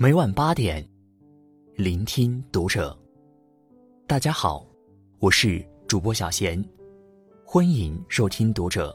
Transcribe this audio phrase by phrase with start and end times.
[0.00, 0.88] 每晚八点，
[1.74, 2.96] 聆听读者。
[4.06, 4.64] 大家好，
[5.18, 6.64] 我是主播小贤，
[7.44, 8.94] 欢迎收听读者。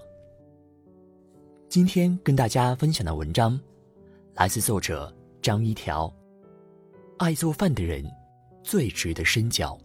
[1.68, 3.60] 今天跟大家分享的文章，
[4.36, 6.10] 来自作者张一条。
[7.18, 8.10] 爱做饭的人，
[8.64, 9.78] 最值得深交。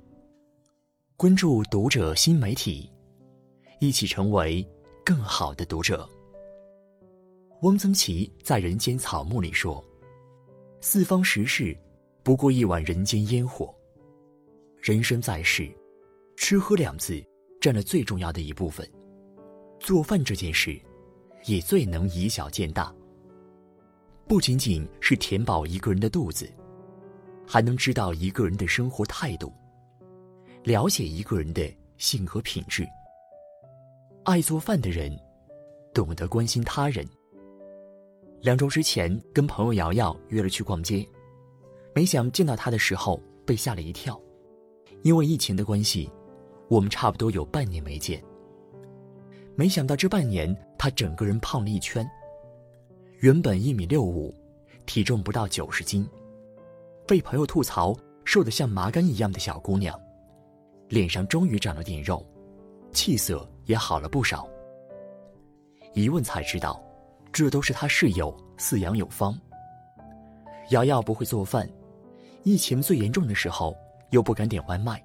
[1.16, 2.89] 关注读者新媒体，
[3.80, 4.64] 一起成为
[5.05, 6.09] 更好的读者。
[7.62, 9.85] 汪曾祺在《人间草木》里说
[10.81, 11.77] ：“四方食事，
[12.23, 13.75] 不过一碗人间烟火。
[14.81, 15.69] 人生在世，
[16.36, 17.21] 吃喝两字
[17.61, 18.89] 占了最重要的一部分。
[19.81, 20.81] 做饭这件事，
[21.46, 22.95] 也最能以小见大。
[24.29, 26.49] 不仅仅是填饱一个人的肚子，
[27.45, 29.53] 还能知道一个人的生活态度，
[30.63, 32.86] 了解一个人的性格品质。
[34.25, 35.19] 爱做饭的人，
[35.92, 37.05] 懂得关心他人。”
[38.41, 41.06] 两周之前，跟朋友瑶瑶约了去逛街，
[41.92, 44.20] 没想见到她的时候被吓了一跳，
[45.03, 46.08] 因为疫情的关系，
[46.69, 48.22] 我们差不多有半年没见。
[49.56, 52.08] 没想到这半年她整个人胖了一圈，
[53.19, 54.33] 原本一米六五，
[54.86, 56.08] 体重不到九十斤，
[57.08, 57.92] 被朋友吐槽
[58.25, 60.00] 瘦得像麻杆一样的小姑娘，
[60.89, 62.25] 脸上终于长了点肉，
[62.92, 64.48] 气色也好了不少。
[65.92, 66.88] 一问才知道。
[67.39, 69.33] 这都是他室友饲养有方。
[70.70, 71.70] 瑶瑶不会做饭，
[72.42, 73.77] 疫情最严重的时候
[74.11, 75.00] 又不敢点外卖，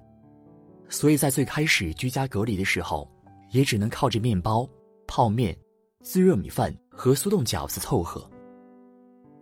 [0.88, 3.08] 所以在最开始居家隔离的时候，
[3.50, 4.68] 也只能靠着面包、
[5.06, 5.56] 泡面、
[6.02, 8.28] 自热米饭和速冻饺子凑合。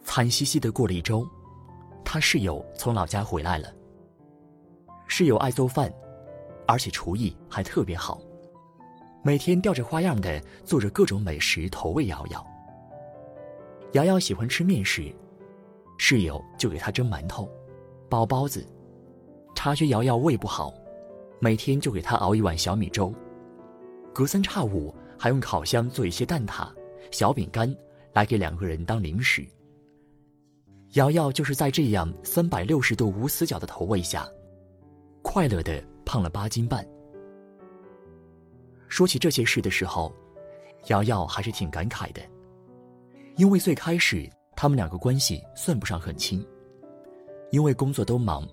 [0.05, 1.27] 惨兮兮的过了一周，
[2.05, 3.73] 他室友从老家回来了。
[5.09, 5.91] 室友爱做饭，
[6.67, 8.21] 而且厨艺还特别好，
[9.25, 12.47] 每天吊着花样的做着各种美食投喂瑶瑶。
[13.93, 15.13] 瑶瑶喜欢吃面食，
[15.99, 17.49] 室友就给她蒸馒头、
[18.09, 18.67] 包包子。
[19.55, 20.73] 察觉瑶瑶胃不好，
[21.41, 23.15] 每天就给她熬一碗小米粥。
[24.15, 26.69] 隔三差五还用烤箱做一些蛋挞、
[27.11, 27.75] 小饼干
[28.15, 29.47] 来给两个人当零食。
[30.95, 34.27] 瑶瑶就是在这样三百六十度无死角的投喂下，
[35.21, 36.87] 快乐的胖了八斤半。
[38.89, 40.15] 说起这些事的时候，
[40.87, 42.23] 瑶瑶还是挺感慨的。
[43.37, 46.47] 因为最开始他们两个关系算不上很亲，
[47.51, 48.47] 因为工作都忙，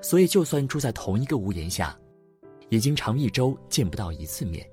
[0.00, 1.96] 所以就算住在同一个屋檐下，
[2.68, 4.68] 也经常一周见不到一次面。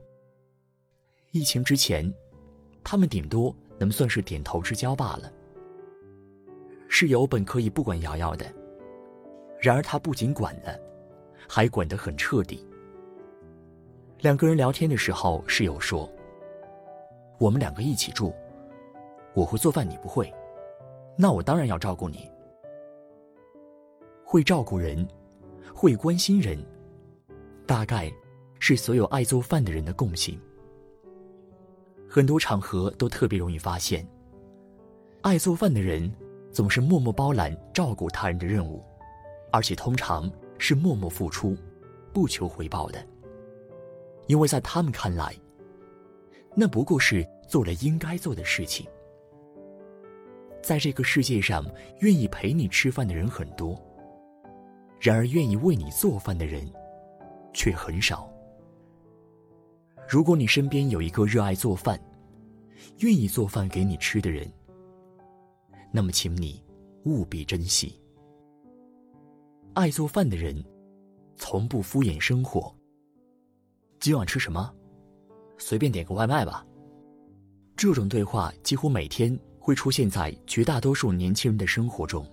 [1.32, 2.12] 疫情之前，
[2.84, 5.32] 他们顶多能算是点头之交罢了。
[6.90, 8.46] 室友本可以不管瑶瑶的，
[9.60, 10.78] 然而他不仅管了，
[11.48, 12.66] 还管得很彻底。
[14.20, 16.12] 两个人聊天的时候，室友说
[17.40, 18.34] ：“我们两个一起住。”
[19.34, 20.32] 我会做饭，你不会，
[21.18, 22.30] 那我当然要照顾你。
[24.24, 25.08] 会照顾人，
[25.74, 26.58] 会关心人，
[27.66, 28.12] 大概
[28.60, 30.40] 是所有爱做饭的人的共性。
[32.08, 34.08] 很多场合都特别容易发现，
[35.22, 36.12] 爱做饭的人
[36.52, 38.84] 总是默默包揽照顾他人的任务，
[39.52, 41.58] 而且通常是默默付出，
[42.12, 43.04] 不求回报的。
[44.28, 45.36] 因为在他们看来，
[46.56, 48.88] 那不过是做了应该做的事情。
[50.64, 51.66] 在这个世界上，
[52.00, 53.78] 愿意陪你吃饭的人很多，
[54.98, 56.66] 然而愿意为你做饭的人
[57.54, 58.32] 却很少。
[60.08, 62.00] 如果你身边有一个热爱做饭、
[63.00, 64.50] 愿意做饭给你吃的人，
[65.92, 66.64] 那么请你
[67.04, 68.02] 务必珍惜。
[69.74, 70.64] 爱做饭的人，
[71.36, 72.74] 从不敷衍生活。
[74.00, 74.74] 今晚吃什么？
[75.58, 76.66] 随便点个外卖吧。
[77.76, 79.38] 这种对话几乎每天。
[79.64, 82.30] 会出现在绝大多数年轻人的生活中。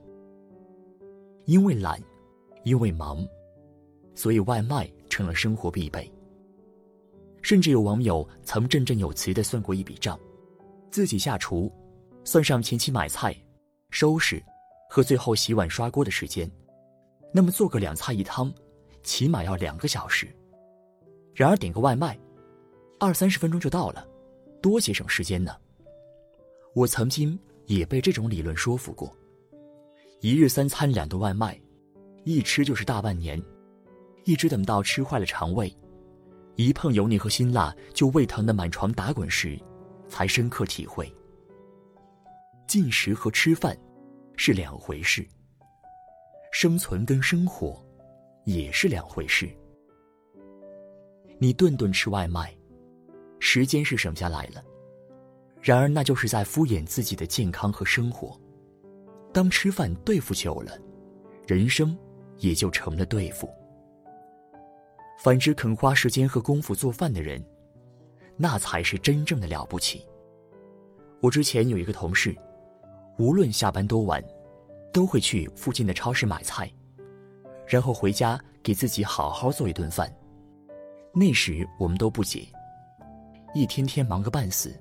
[1.45, 1.97] 因为懒，
[2.65, 3.25] 因为忙，
[4.17, 6.13] 所以外卖成了生活必备。
[7.41, 10.19] 甚至有网友曾振振有词的算过一笔账：
[10.91, 11.73] 自己下厨，
[12.25, 13.33] 算上前期买菜、
[13.91, 14.43] 收拾
[14.89, 16.51] 和最后洗碗刷锅的时间，
[17.33, 18.53] 那么做个两菜一汤，
[19.05, 20.27] 起码要两个小时。
[21.33, 22.19] 然而点个外卖，
[22.99, 24.05] 二三十分钟就到了，
[24.61, 25.57] 多节省时间呢。
[26.75, 29.15] 我曾经也被这种理论说服过，
[30.21, 31.61] 一日三餐两顿外卖，
[32.25, 33.43] 一吃就是大半年，
[34.25, 35.75] 一直等到吃坏了肠胃，
[36.55, 39.59] 一碰油腻和辛辣就胃疼的满床打滚时，
[40.09, 41.13] 才深刻体会，
[42.69, 43.77] 进食和吃饭
[44.37, 45.27] 是两回事，
[46.53, 47.85] 生存跟生活
[48.45, 49.51] 也是两回事。
[51.39, 52.57] 你顿顿吃外卖，
[53.41, 54.63] 时间是省下来了。
[55.61, 58.39] 然而，那就是在敷衍自己的健康和生活。
[59.33, 60.73] 当吃饭对付久了，
[61.47, 61.97] 人生
[62.39, 63.49] 也就成了对付。
[65.23, 67.45] 反之，肯花时间和功夫做饭的人，
[68.37, 70.07] 那才是真正的了不起。
[71.21, 72.35] 我之前有一个同事，
[73.19, 74.25] 无论下班多晚，
[74.93, 76.73] 都会去附近的超市买菜，
[77.67, 80.11] 然后回家给自己好好做一顿饭。
[81.13, 82.49] 那时我们都不解，
[83.55, 84.75] 一天天忙个半死，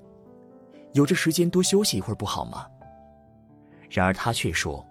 [0.92, 2.66] 有这时间多休息一会儿不好吗？
[3.88, 4.84] 然而他却说，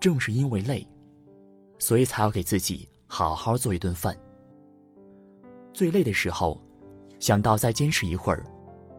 [0.00, 0.86] 正是因为累，
[1.78, 4.16] 所以才要给自己好好做一顿饭。
[5.72, 6.60] 最累的时候，
[7.18, 8.44] 想到再坚持一会儿。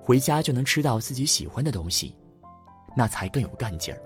[0.01, 2.15] 回家就能吃到自己喜欢的东西，
[2.95, 4.01] 那才更有干劲儿。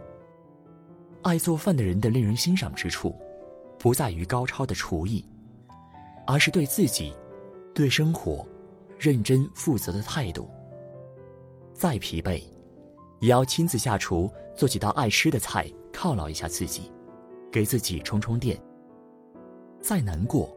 [1.21, 3.15] 爱做饭的人的令人欣赏之处，
[3.77, 5.23] 不在于高超的厨艺，
[6.25, 7.13] 而是对自己、
[7.75, 8.43] 对生活
[8.97, 10.49] 认真负责的态度。
[11.81, 12.39] 再疲惫，
[13.21, 16.91] 也要亲自下厨做几道爱吃的菜犒劳一下自己，
[17.51, 18.55] 给自己充充电。
[19.81, 20.55] 再难过，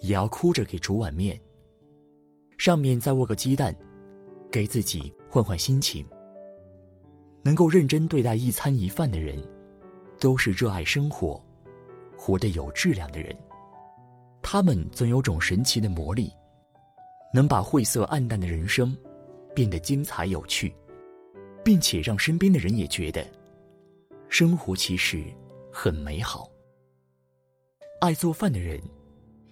[0.00, 1.36] 也要哭着给煮碗面，
[2.56, 3.74] 上面再卧个鸡蛋。
[4.48, 6.06] 给自己换换心情。
[7.42, 9.42] 能够认真对待一餐一饭的人，
[10.20, 11.44] 都是热爱生活、
[12.16, 13.36] 活得有质量的人。
[14.40, 16.32] 他们总有种神奇的魔力，
[17.32, 18.96] 能把晦涩暗淡的人生
[19.54, 20.74] 变得精彩有趣，
[21.64, 23.24] 并且让身边的人也觉得
[24.28, 25.24] 生活其实
[25.70, 26.50] 很美好。
[28.00, 28.80] 爱做饭的人，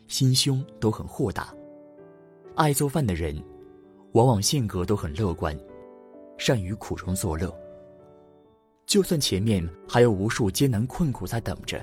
[0.09, 1.55] 心胸都很豁达。
[2.57, 3.43] 爱做饭的人。
[4.13, 5.59] 往往性格都很乐观，
[6.37, 7.51] 善于苦中作乐。
[8.85, 11.83] 就算前面还有无数艰难困苦在等着，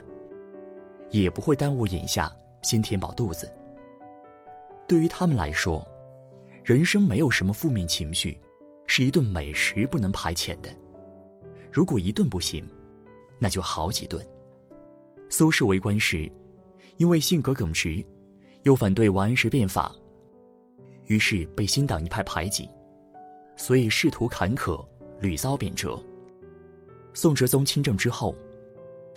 [1.10, 2.31] 也不会耽误眼下
[2.62, 3.51] 先填饱肚子。
[4.88, 5.83] 对于他们来说，
[6.69, 8.39] 人生没有什么负面情绪，
[8.86, 10.69] 是一顿美食不能排遣的。
[11.71, 12.63] 如果一顿不行，
[13.39, 14.24] 那就好几顿。
[15.30, 16.31] 苏轼为官时，
[16.98, 18.06] 因为性格耿直，
[18.66, 19.95] 又反对王安石变法。
[21.07, 22.69] 于是被新党一派排挤，
[23.56, 24.86] 所以仕途坎坷，
[25.19, 26.00] 屡遭贬谪。
[27.16, 28.36] 宋哲宗亲政之后，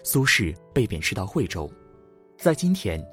[0.03, 1.71] 苏轼被贬斥到惠州。
[2.39, 3.07] 在今天，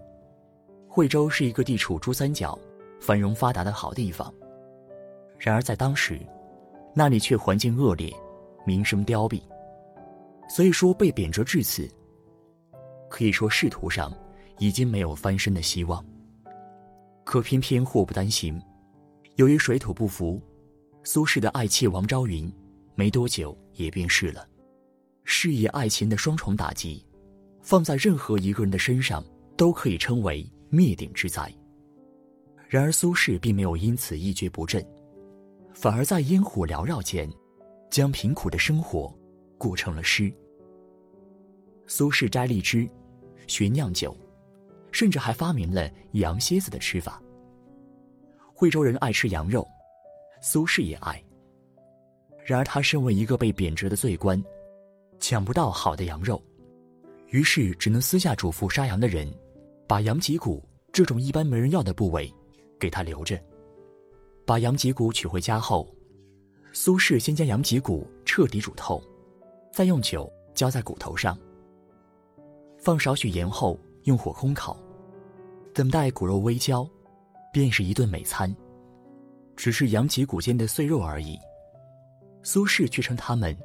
[0.88, 2.58] 惠州是一个地处珠三角、
[3.00, 4.34] 繁荣发达的好地方。
[5.38, 6.20] 然而在当时，
[6.94, 8.14] 那里却环境恶劣，
[8.66, 9.42] 民生凋敝。
[10.50, 11.88] 所以说被贬谪至此，
[13.10, 14.12] 可以说仕途上
[14.58, 16.04] 已经没有翻身的希望。
[17.24, 18.60] 可偏偏祸不单行。
[19.36, 20.42] 由于水土不服，
[21.04, 22.52] 苏轼的爱妾王昭云
[22.96, 24.46] 没多久也病逝了。
[25.24, 27.06] 事业爱情的双重打击，
[27.62, 29.24] 放在任何一个人的身上
[29.56, 31.54] 都可以称为灭顶之灾。
[32.70, 34.86] 然而苏轼并没有因此一蹶不振，
[35.74, 37.28] 反而在烟火缭绕间，
[37.90, 39.12] 将贫苦的生活
[39.58, 40.32] 过成了诗。
[41.88, 42.88] 苏轼摘荔枝，
[43.48, 44.16] 学酿酒，
[44.92, 47.20] 甚至还发明了羊蝎子的吃法。
[48.54, 49.68] 惠州人爱吃羊肉，
[50.40, 51.20] 苏轼也爱。
[52.46, 54.40] 然而他身为一个被贬谪的罪官，
[55.20, 56.40] 抢不到好的羊肉，
[57.30, 59.28] 于是只能私下嘱咐杀羊的人，
[59.88, 62.32] 把羊脊骨这种一般没人要的部位，
[62.80, 63.40] 给他留着。
[64.46, 65.88] 把羊脊骨取回家后，
[66.74, 69.04] 苏轼先将羊脊骨彻底煮透，
[69.72, 71.38] 再用酒浇在骨头上，
[72.78, 74.78] 放少许盐后用火烘烤，
[75.74, 76.90] 等待骨肉微焦。
[77.52, 78.56] 便是一顿美餐，
[79.56, 81.36] 只是羊脊骨间的碎肉而已。
[82.44, 83.58] 苏轼却称他们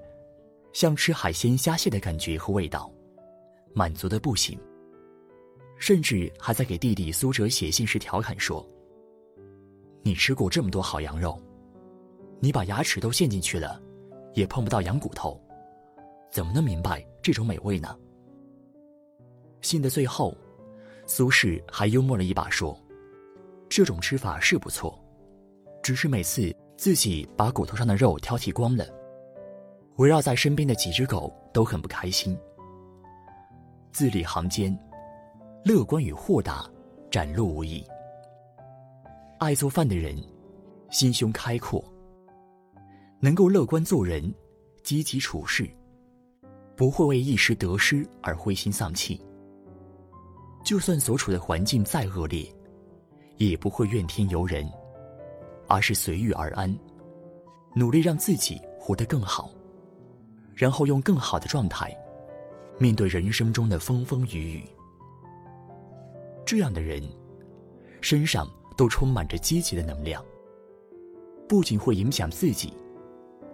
[0.73, 2.91] 像吃海鲜虾蟹的感觉和味道，
[3.75, 4.59] 满足的不行。
[5.79, 8.67] 甚至还在给弟弟苏辙写信时调侃说
[10.05, 11.41] ：“你吃过这么多好羊肉，
[12.39, 13.81] 你把牙齿都陷进去了，
[14.35, 15.41] 也碰不到羊骨头，
[16.31, 17.97] 怎么能明白这种美味呢？”
[19.63, 20.37] 信的最后，
[21.07, 22.79] 苏轼还幽默了一把说。
[23.67, 25.03] 这种吃法是不错，
[25.83, 28.87] 只是每次自己把骨头上的肉挑剔光了，
[29.97, 32.39] 围绕在身边的几只狗都很不开心。
[33.91, 34.79] 字里行间，
[35.65, 36.71] 乐观与豁达
[37.11, 37.83] 展露无遗。
[39.45, 40.17] 爱做饭的人，
[40.91, 41.85] 心胸开阔，
[43.21, 44.35] 能够乐观做人，
[44.83, 45.69] 积极处事，
[46.75, 49.21] 不会为一时得失而灰心丧气。
[50.65, 52.45] 就算所处的环境再恶劣。
[53.37, 54.65] 也不会怨天尤人，
[55.67, 56.73] 而是随遇而安，
[57.75, 59.51] 努力让自己活得更好，
[60.55, 61.93] 然后用更好的状态
[62.79, 64.65] 面对人生中的风风雨雨。
[66.47, 67.03] 这样的人
[68.01, 70.25] 身上都充满着积极的能量，
[71.49, 72.73] 不仅会影响自己，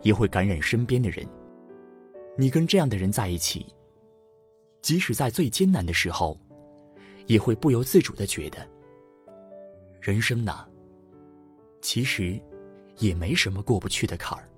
[0.03, 1.27] 也会感染身边的人。
[2.37, 3.67] 你跟这样的人在一起，
[4.81, 6.39] 即使在最艰难的时候，
[7.27, 8.67] 也会不由自主的觉得，
[10.01, 10.67] 人生呢，
[11.83, 12.41] 其实
[12.99, 14.49] 也没什么过不去的坎儿。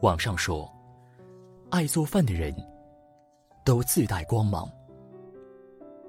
[0.00, 0.70] 网上说，
[1.68, 2.54] 爱做饭的人
[3.64, 4.66] 都自带光芒，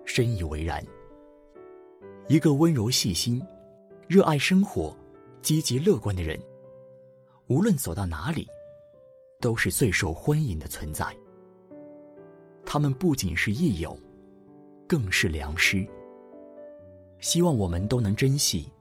[0.06, 0.82] 深以为然。
[2.28, 3.42] 一个温柔细心、
[4.08, 4.96] 热爱生活、
[5.42, 6.40] 积极乐观的人，
[7.48, 8.48] 无论走到哪里，
[9.40, 11.06] 都是最受欢迎的存在。
[12.66, 13.98] 他们不仅是益友，
[14.88, 15.86] 更是良师。
[17.20, 18.72] 希望我们都能珍惜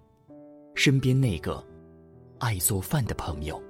[0.75, 1.63] 身边那个
[2.39, 3.61] 爱做饭的朋友。